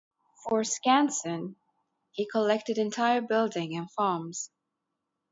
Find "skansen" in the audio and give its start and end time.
0.63-1.57